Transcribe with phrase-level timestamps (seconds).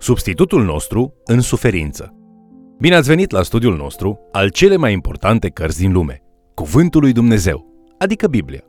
[0.00, 2.14] Substitutul nostru în suferință.
[2.78, 6.22] Bine ați venit la studiul nostru al cele mai importante cărți din lume,
[6.54, 7.66] Cuvântul lui Dumnezeu,
[7.98, 8.60] adică Biblia.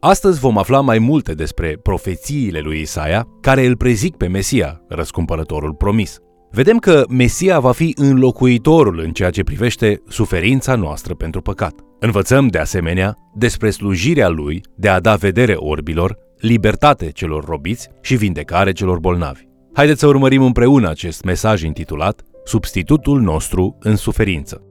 [0.00, 5.74] Astăzi vom afla mai multe despre profețiile lui Isaia care îl prezic pe Mesia, răscumpărătorul
[5.74, 6.18] promis.
[6.50, 11.74] Vedem că Mesia va fi înlocuitorul în ceea ce privește suferința noastră pentru păcat.
[11.98, 18.16] Învățăm de asemenea despre slujirea lui de a da vedere orbilor, libertate celor robiți și
[18.16, 19.50] vindecare celor bolnavi.
[19.74, 24.62] Haideți să urmărim împreună acest mesaj intitulat Substitutul nostru în suferință.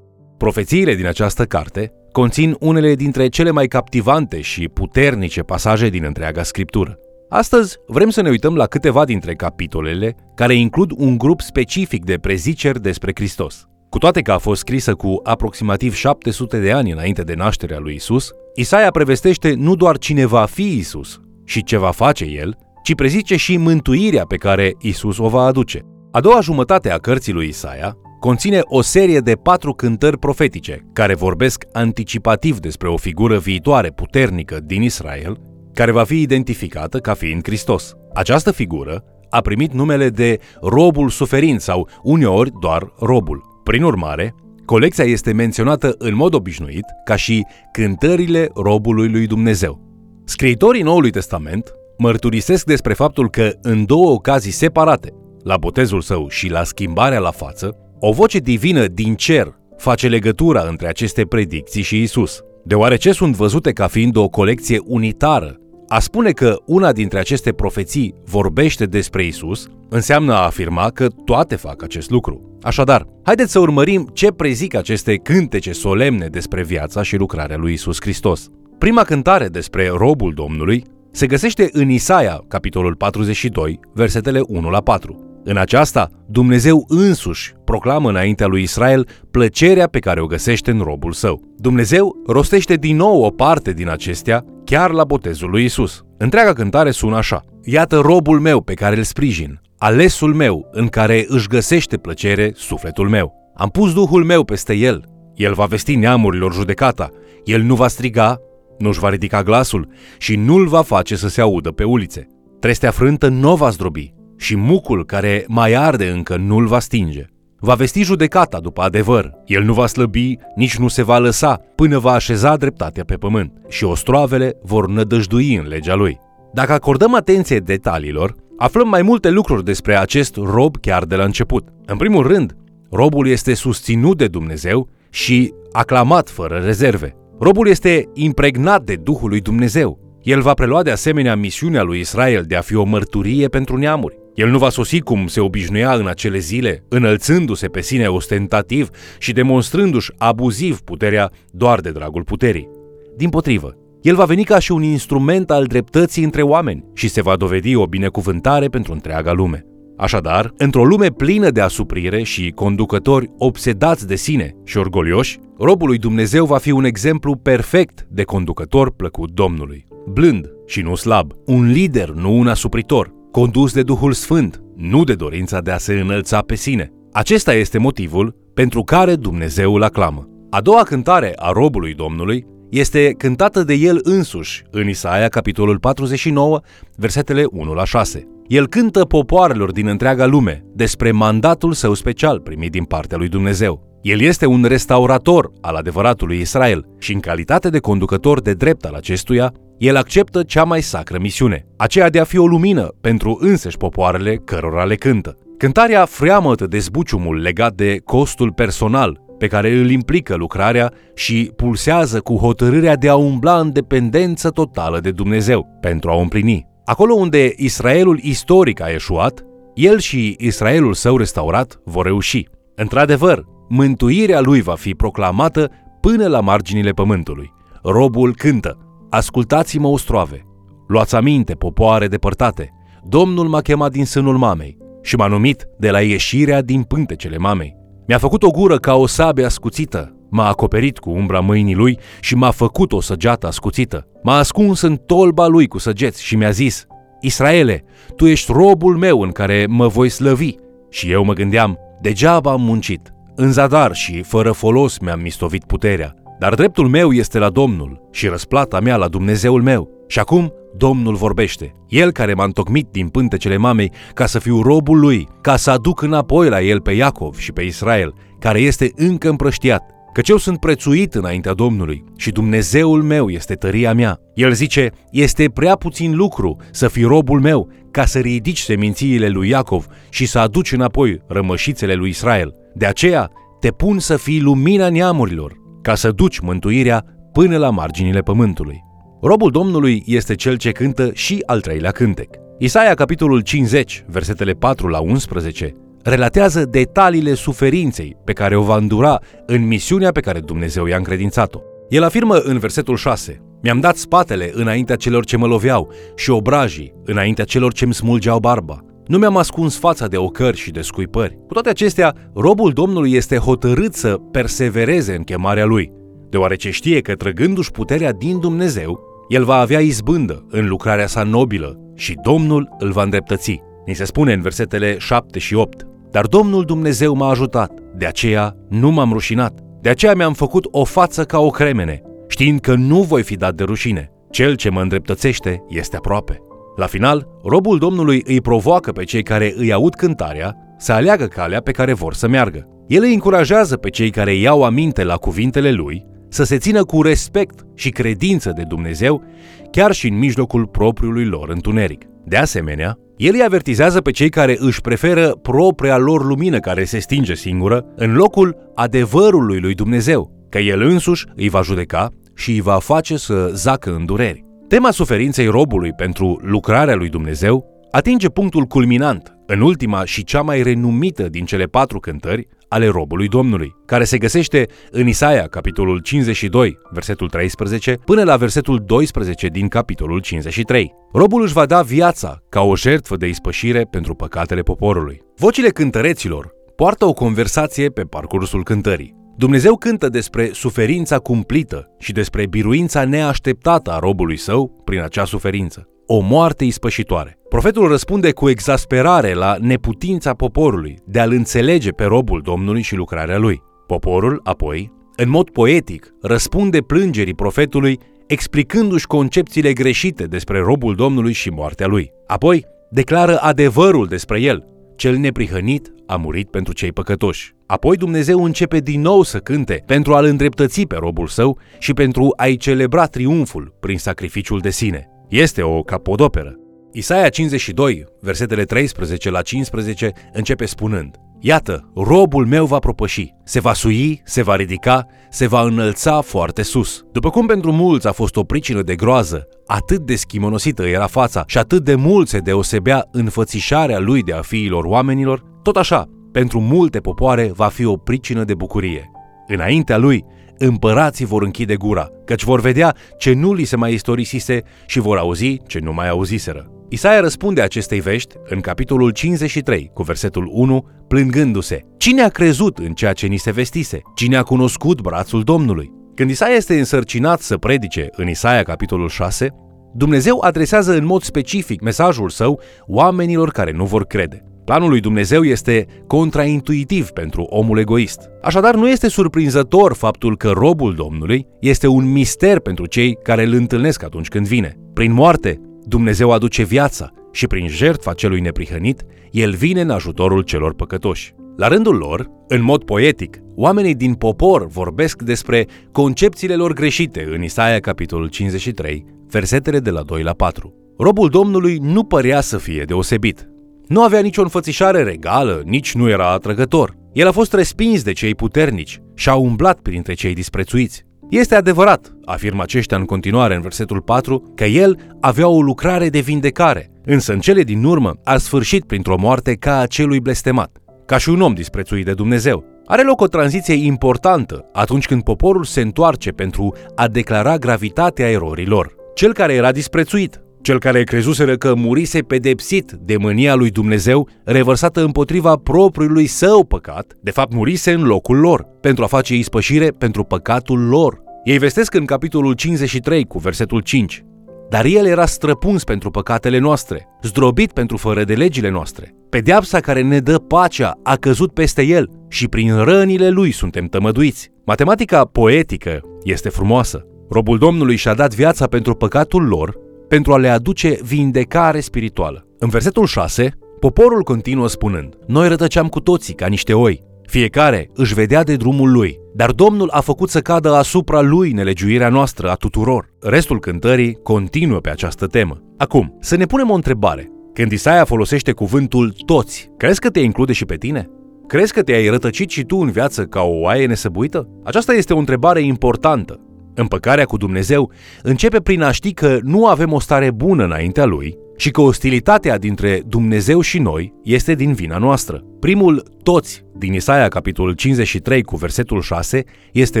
[0.38, 6.42] Profețiile din această carte conțin unele dintre cele mai captivante și puternice pasaje din întreaga
[6.42, 6.98] scriptură.
[7.28, 12.18] Astăzi vrem să ne uităm la câteva dintre capitolele care includ un grup specific de
[12.18, 13.66] preziceri despre Hristos.
[13.90, 17.94] Cu toate că a fost scrisă cu aproximativ 700 de ani înainte de nașterea lui
[17.94, 22.56] Isus, Isaia prevestește nu doar cine va fi Isus și ce va face el,
[22.86, 25.80] ci prezice și mântuirea pe care Isus o va aduce.
[26.10, 31.14] A doua jumătate a cărții lui Isaia conține o serie de patru cântări profetice care
[31.14, 35.40] vorbesc anticipativ despre o figură viitoare puternică din Israel,
[35.74, 37.94] care va fi identificată ca fiind Hristos.
[38.14, 43.60] Această figură a primit numele de robul suferind sau uneori doar robul.
[43.64, 44.34] Prin urmare,
[44.64, 49.80] colecția este menționată în mod obișnuit ca și cântările robului lui Dumnezeu.
[50.24, 56.48] Scriitorii Noului Testament mărturisesc despre faptul că în două ocazii separate, la botezul său și
[56.48, 62.02] la schimbarea la față, o voce divină din cer face legătura între aceste predicții și
[62.02, 62.40] Isus.
[62.64, 65.56] Deoarece sunt văzute ca fiind o colecție unitară,
[65.88, 71.56] a spune că una dintre aceste profeții vorbește despre Isus înseamnă a afirma că toate
[71.56, 72.58] fac acest lucru.
[72.62, 78.00] Așadar, haideți să urmărim ce prezic aceste cântece solemne despre viața și lucrarea lui Isus
[78.00, 78.48] Hristos.
[78.78, 80.84] Prima cântare despre robul Domnului
[81.16, 85.40] se găsește în Isaia, capitolul 42, versetele 1 la 4.
[85.44, 91.12] În aceasta, Dumnezeu însuși proclamă înaintea lui Israel plăcerea pe care o găsește în robul
[91.12, 91.42] său.
[91.56, 96.02] Dumnezeu rostește din nou o parte din acestea chiar la botezul lui Isus.
[96.18, 97.42] Întreaga cântare sună așa.
[97.64, 103.08] Iată robul meu pe care îl sprijin, alesul meu în care își găsește plăcere sufletul
[103.08, 103.52] meu.
[103.54, 105.04] Am pus Duhul meu peste el.
[105.34, 107.10] El va vesti neamurilor judecata.
[107.44, 108.40] El nu va striga,
[108.78, 109.88] nu-și va ridica glasul
[110.18, 112.26] și nu-l va face să se audă pe ulițe.
[112.60, 117.24] Trestea frântă nu va zdrobi și mucul care mai arde încă nu-l va stinge.
[117.58, 119.32] Va vesti judecata după adevăr.
[119.44, 123.52] El nu va slăbi, nici nu se va lăsa, până va așeza dreptatea pe pământ
[123.68, 126.18] și ostroavele vor nădăjdui în legea lui.
[126.52, 131.68] Dacă acordăm atenție detaliilor, aflăm mai multe lucruri despre acest rob chiar de la început.
[131.86, 132.56] În primul rând,
[132.90, 137.16] robul este susținut de Dumnezeu și aclamat fără rezerve.
[137.38, 140.18] Robul este impregnat de Duhul lui Dumnezeu.
[140.22, 144.18] El va prelua de asemenea misiunea lui Israel de a fi o mărturie pentru neamuri.
[144.34, 148.88] El nu va sosi cum se obișnuia în acele zile, înălțându-se pe sine ostentativ
[149.18, 152.68] și demonstrându-și abuziv puterea doar de dragul puterii.
[153.16, 157.22] Din potrivă, el va veni ca și un instrument al dreptății între oameni și se
[157.22, 159.66] va dovedi o binecuvântare pentru întreaga lume.
[159.96, 165.98] Așadar, într-o lume plină de asuprire și conducători obsedați de sine și orgolioși, robul lui
[165.98, 169.86] Dumnezeu va fi un exemplu perfect de conducător plăcut Domnului.
[170.12, 175.14] Blând și nu slab, un lider, nu un asupritor, condus de Duhul Sfânt, nu de
[175.14, 176.92] dorința de a se înălța pe sine.
[177.12, 180.28] Acesta este motivul pentru care Dumnezeu îl aclamă.
[180.50, 186.60] A doua cântare a robului Domnului este cântată de el însuși în Isaia, capitolul 49,
[186.96, 188.26] versetele 1 la 6.
[188.48, 194.00] El cântă popoarelor din întreaga lume despre mandatul său special primit din partea lui Dumnezeu.
[194.02, 198.94] El este un restaurator al adevăratului Israel și în calitate de conducător de drept al
[198.94, 203.76] acestuia, el acceptă cea mai sacră misiune, aceea de a fi o lumină pentru însăși
[203.76, 205.36] popoarele cărora le cântă.
[205.58, 212.20] Cântarea freamătă de zbuciumul legat de costul personal pe care îl implică lucrarea și pulsează
[212.20, 216.74] cu hotărârea de a umbla în dependență totală de Dumnezeu pentru a o împlini.
[216.86, 219.44] Acolo unde Israelul istoric a eșuat,
[219.74, 222.48] el și Israelul său restaurat vor reuși.
[222.74, 227.52] Într-adevăr, mântuirea lui va fi proclamată până la marginile pământului.
[227.82, 228.78] Robul cântă,
[229.10, 230.46] Ascultați-mă, ustroave!
[230.86, 232.72] Luați aminte, popoare depărtate!
[233.04, 237.76] Domnul m-a chemat din sânul mamei și m-a numit de la ieșirea din pântecele mamei.
[238.06, 242.34] Mi-a făcut o gură ca o sabie ascuțită, m-a acoperit cu umbra mâinii lui și
[242.34, 244.06] m-a făcut o săgeată ascuțită.
[244.22, 246.86] M-a ascuns în tolba lui cu săgeți și mi-a zis,
[247.20, 247.84] Israele,
[248.16, 250.54] tu ești robul meu în care mă voi slăvi.
[250.90, 256.14] Și eu mă gândeam, degeaba am muncit, în zadar și fără folos mi-am mistovit puterea.
[256.38, 259.90] dar dreptul meu este la Domnul și răsplata mea la Dumnezeul meu.
[260.06, 264.98] Și acum Domnul vorbește, El care m-a întocmit din pântecele mamei ca să fiu robul
[264.98, 269.28] lui, ca să aduc înapoi la El pe Iacov și pe Israel, care este încă
[269.28, 269.95] împrăștiat.
[270.16, 274.20] Căci eu sunt prețuit înaintea Domnului și Dumnezeul meu este tăria mea.
[274.34, 279.48] El zice, este prea puțin lucru să fii robul meu ca să ridici semințiile lui
[279.48, 282.54] Iacov și să aduci înapoi rămășițele lui Israel.
[282.74, 283.30] De aceea
[283.60, 285.52] te pun să fii lumina neamurilor,
[285.82, 288.84] ca să duci mântuirea până la marginile pământului.
[289.22, 292.28] Robul Domnului este cel ce cântă și al treilea cântec.
[292.58, 295.74] Isaia, capitolul 50, versetele 4 la 11,
[296.08, 301.60] relatează detaliile suferinței pe care o va îndura în misiunea pe care Dumnezeu i-a încredințat-o.
[301.88, 306.92] El afirmă în versetul 6, Mi-am dat spatele înaintea celor ce mă loveau și obrajii
[307.04, 308.80] înaintea celor ce îmi smulgeau barba.
[309.06, 311.38] Nu mi-am ascuns fața de ocări și de scuipări.
[311.46, 315.92] Cu toate acestea, robul Domnului este hotărât să persevereze în chemarea lui,
[316.30, 321.78] deoarece știe că trăgându-și puterea din Dumnezeu, el va avea izbândă în lucrarea sa nobilă
[321.94, 323.60] și Domnul îl va îndreptăți.
[323.86, 325.86] Ni se spune în versetele 7 și 8.
[326.16, 329.58] Dar Domnul Dumnezeu m-a ajutat, de aceea nu m-am rușinat.
[329.80, 333.54] De aceea mi-am făcut o față ca o cremene, știind că nu voi fi dat
[333.54, 334.10] de rușine.
[334.30, 336.38] Cel ce mă îndreptățește este aproape.
[336.76, 341.60] La final, robul Domnului îi provoacă pe cei care îi aud cântarea să aleagă calea
[341.60, 342.68] pe care vor să meargă.
[342.86, 347.02] El îi încurajează pe cei care iau aminte la cuvintele lui să se țină cu
[347.02, 349.22] respect și credință de Dumnezeu,
[349.70, 352.02] chiar și în mijlocul propriului lor întuneric.
[352.28, 356.98] De asemenea, el îi avertizează pe cei care își preferă propria lor lumină care se
[356.98, 362.60] stinge singură în locul adevărului lui Dumnezeu, că el însuși îi va judeca și îi
[362.60, 364.44] va face să zacă în dureri.
[364.68, 370.62] Tema suferinței robului pentru lucrarea lui Dumnezeu atinge punctul culminant în ultima și cea mai
[370.62, 376.78] renumită din cele patru cântări ale robului Domnului, care se găsește în Isaia, capitolul 52,
[376.90, 380.92] versetul 13, până la versetul 12 din capitolul 53.
[381.12, 385.22] Robul își va da viața ca o jertfă de ispășire pentru păcatele poporului.
[385.36, 389.14] Vocile cântăreților poartă o conversație pe parcursul cântării.
[389.36, 395.88] Dumnezeu cântă despre suferința cumplită și despre biruința neașteptată a robului său prin acea suferință
[396.06, 397.38] o moarte ispășitoare.
[397.48, 403.38] Profetul răspunde cu exasperare la neputința poporului de a-l înțelege pe robul Domnului și lucrarea
[403.38, 403.62] lui.
[403.86, 411.48] Poporul, apoi, în mod poetic, răspunde plângerii profetului explicându-și concepțiile greșite despre robul Domnului și
[411.48, 412.10] moartea lui.
[412.26, 414.66] Apoi, declară adevărul despre el.
[414.96, 417.54] Cel neprihănit a murit pentru cei păcătoși.
[417.66, 422.32] Apoi Dumnezeu începe din nou să cânte pentru a-l îndreptăți pe robul său și pentru
[422.36, 425.10] a-i celebra triumful prin sacrificiul de sine.
[425.28, 426.54] Este o capodoperă.
[426.92, 433.72] Isaia 52, versetele 13 la 15, începe spunând Iată, robul meu va propăși, se va
[433.72, 437.04] sui, se va ridica, se va înălța foarte sus.
[437.12, 441.44] După cum pentru mulți a fost o pricină de groază, atât de schimonosită era fața
[441.46, 446.60] și atât de mult se deosebea înfățișarea lui de a fiilor oamenilor, tot așa, pentru
[446.60, 449.10] multe popoare va fi o pricină de bucurie.
[449.46, 450.24] Înaintea lui
[450.58, 455.18] împărații vor închide gura, căci vor vedea ce nu li se mai istorisise și vor
[455.18, 456.70] auzi ce nu mai auziseră.
[456.88, 461.80] Isaia răspunde acestei vești în capitolul 53, cu versetul 1, plângându-se.
[461.96, 464.00] Cine a crezut în ceea ce ni se vestise?
[464.14, 465.92] Cine a cunoscut brațul Domnului?
[466.14, 469.48] Când Isaia este însărcinat să predice în Isaia capitolul 6,
[469.94, 474.44] Dumnezeu adresează în mod specific mesajul său oamenilor care nu vor crede.
[474.66, 478.30] Planul lui Dumnezeu este contraintuitiv pentru omul egoist.
[478.42, 483.52] Așadar, nu este surprinzător faptul că robul Domnului este un mister pentru cei care îl
[483.52, 484.76] întâlnesc atunci când vine.
[484.92, 490.74] Prin moarte, Dumnezeu aduce viața și prin jertfa celui neprihănit, el vine în ajutorul celor
[490.74, 491.34] păcătoși.
[491.56, 497.42] La rândul lor, în mod poetic, oamenii din popor vorbesc despre concepțiile lor greșite în
[497.42, 500.74] Isaia capitolul 53, versetele de la 2 la 4.
[500.98, 503.48] Robul Domnului nu părea să fie deosebit.
[503.88, 506.96] Nu avea nicio înfățișare regală, nici nu era atrăgător.
[507.12, 511.04] El a fost respins de cei puternici și a umblat printre cei disprețuiți.
[511.30, 516.18] Este adevărat, afirmă aceștia în continuare în versetul 4, că el avea o lucrare de
[516.18, 520.76] vindecare, însă în cele din urmă a sfârșit printr-o moarte ca a celui blestemat,
[521.06, 522.64] ca și un om disprețuit de Dumnezeu.
[522.86, 528.94] Are loc o tranziție importantă atunci când poporul se întoarce pentru a declara gravitatea erorilor.
[529.14, 535.04] Cel care era disprețuit cel care crezuseră că murise pedepsit de mânia lui Dumnezeu, revărsată
[535.04, 540.24] împotriva propriului său păcat, de fapt murise în locul lor, pentru a face ispășire pentru
[540.24, 541.22] păcatul lor.
[541.44, 544.24] Ei vestesc în capitolul 53 cu versetul 5.
[544.70, 549.14] Dar el era străpuns pentru păcatele noastre, zdrobit pentru fără de legile noastre.
[549.30, 554.50] Pedeapsa care ne dă pacea a căzut peste el și prin rănile lui suntem tămăduiți.
[554.64, 557.06] Matematica poetică este frumoasă.
[557.30, 562.46] Robul Domnului și-a dat viața pentru păcatul lor, pentru a le aduce vindecare spirituală.
[562.58, 568.14] În versetul 6, poporul continuă spunând, Noi rătăceam cu toții ca niște oi, fiecare își
[568.14, 572.54] vedea de drumul lui, dar Domnul a făcut să cadă asupra lui nelegiuirea noastră a
[572.54, 573.08] tuturor.
[573.20, 575.62] Restul cântării continuă pe această temă.
[575.76, 577.30] Acum, să ne punem o întrebare.
[577.52, 581.10] Când Isaia folosește cuvântul toți, crezi că te include și pe tine?
[581.46, 584.48] Crezi că te-ai rătăcit și tu în viață ca o oaie nesăbuită?
[584.64, 586.40] Aceasta este o întrebare importantă.
[586.78, 587.90] Împăcarea cu Dumnezeu
[588.22, 592.58] începe prin a ști că nu avem o stare bună înaintea Lui și că ostilitatea
[592.58, 595.44] dintre Dumnezeu și noi este din vina noastră.
[595.60, 600.00] Primul toți din Isaia capitolul 53 cu versetul 6 este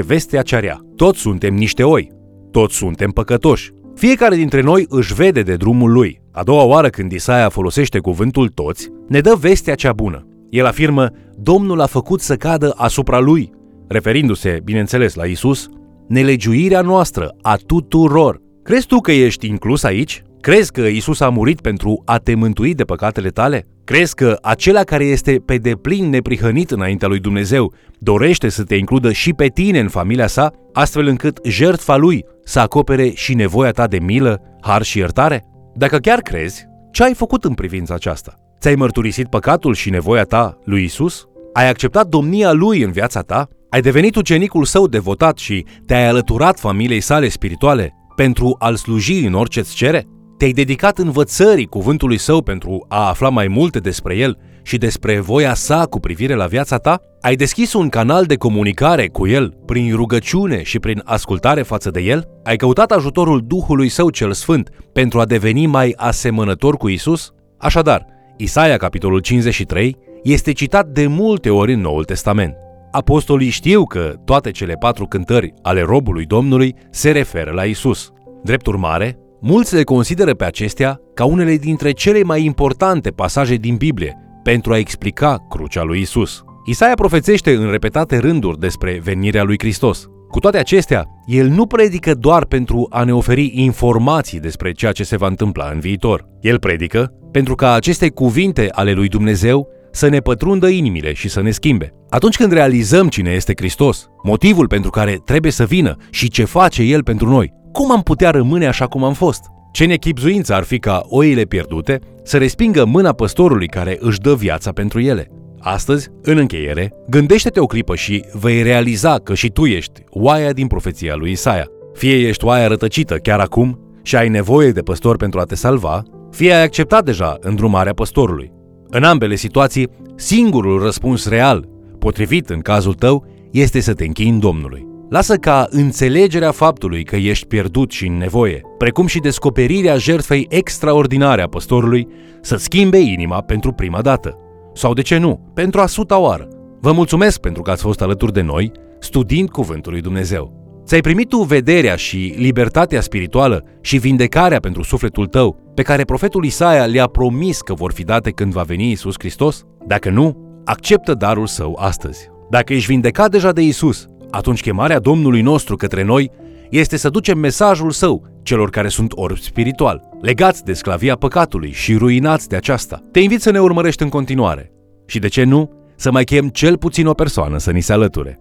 [0.00, 0.80] vestea cearea.
[0.96, 2.10] Toți suntem niște oi,
[2.50, 3.70] toți suntem păcătoși.
[3.94, 6.20] Fiecare dintre noi își vede de drumul lui.
[6.32, 10.26] A doua oară când Isaia folosește cuvântul toți, ne dă vestea cea bună.
[10.50, 13.50] El afirmă, Domnul a făcut să cadă asupra lui,
[13.88, 15.68] referindu-se, bineînțeles, la Isus,
[16.08, 18.40] nelegiuirea noastră a tuturor.
[18.62, 20.22] Crezi tu că ești inclus aici?
[20.40, 23.64] Crezi că Isus a murit pentru a te mântui de păcatele tale?
[23.84, 29.12] Crezi că acela care este pe deplin neprihănit înaintea lui Dumnezeu dorește să te includă
[29.12, 33.86] și pe tine în familia sa, astfel încât jertfa lui să acopere și nevoia ta
[33.86, 35.44] de milă, har și iertare?
[35.74, 38.34] Dacă chiar crezi, ce ai făcut în privința aceasta?
[38.60, 41.26] Ți-ai mărturisit păcatul și nevoia ta lui Isus?
[41.52, 43.48] Ai acceptat domnia lui în viața ta?
[43.70, 49.34] Ai devenit ucenicul său devotat și te-ai alăturat familiei sale spirituale pentru a-l sluji în
[49.34, 50.06] orice îți cere?
[50.38, 55.54] Te-ai dedicat învățării cuvântului său pentru a afla mai multe despre el și despre voia
[55.54, 57.00] sa cu privire la viața ta?
[57.20, 62.00] Ai deschis un canal de comunicare cu el prin rugăciune și prin ascultare față de
[62.00, 62.28] el?
[62.44, 67.32] Ai căutat ajutorul Duhului său cel sfânt pentru a deveni mai asemănător cu Isus?
[67.58, 68.06] Așadar,
[68.36, 72.65] Isaia capitolul 53 este citat de multe ori în Noul Testament.
[72.96, 78.10] Apostolii știu că toate cele patru cântări ale robului Domnului se referă la Isus.
[78.42, 83.76] Drept urmare, mulți le consideră pe acestea ca unele dintre cele mai importante pasaje din
[83.76, 86.42] Biblie pentru a explica crucea lui Isus.
[86.64, 90.06] Isaia profețește în repetate rânduri despre venirea lui Hristos.
[90.30, 95.04] Cu toate acestea, el nu predică doar pentru a ne oferi informații despre ceea ce
[95.04, 96.28] se va întâmpla în viitor.
[96.40, 101.42] El predică pentru ca aceste cuvinte ale lui Dumnezeu să ne pătrundă inimile și să
[101.42, 101.92] ne schimbe.
[102.08, 106.82] Atunci când realizăm cine este Hristos, motivul pentru care trebuie să vină și ce face
[106.82, 109.40] El pentru noi, cum am putea rămâne așa cum am fost?
[109.72, 114.72] Ce nechipzuință ar fi ca oile pierdute să respingă mâna păstorului care își dă viața
[114.72, 115.30] pentru ele?
[115.60, 120.66] Astăzi, în încheiere, gândește-te o clipă și vei realiza că și tu ești oaia din
[120.66, 121.66] profeția lui Isaia.
[121.94, 126.02] Fie ești oaia rătăcită chiar acum și ai nevoie de păstor pentru a te salva,
[126.30, 128.54] fie ai acceptat deja îndrumarea păstorului.
[128.90, 134.86] În ambele situații, singurul răspuns real, potrivit în cazul tău, este să te închini Domnului.
[135.08, 141.42] Lasă ca înțelegerea faptului că ești pierdut și în nevoie, precum și descoperirea jertfei extraordinare
[141.42, 142.06] a păstorului,
[142.40, 144.38] să schimbe inima pentru prima dată.
[144.74, 146.48] Sau de ce nu, pentru a suta oară.
[146.80, 150.64] Vă mulțumesc pentru că ați fost alături de noi, studiind Cuvântul lui Dumnezeu.
[150.84, 156.44] Ți-ai primit tu vederea și libertatea spirituală și vindecarea pentru sufletul tău pe care profetul
[156.44, 159.64] Isaia le-a promis că vor fi date când va veni Isus Hristos?
[159.86, 162.30] Dacă nu, acceptă darul său astăzi.
[162.50, 166.30] Dacă ești vindecat deja de Isus, atunci chemarea Domnului nostru către noi
[166.70, 171.96] este să ducem mesajul său celor care sunt orbi spiritual, legați de sclavia păcatului și
[171.96, 173.00] ruinați de aceasta.
[173.12, 174.72] Te invit să ne urmărești în continuare
[175.06, 178.40] și, de ce nu, să mai chem cel puțin o persoană să ni se alăture.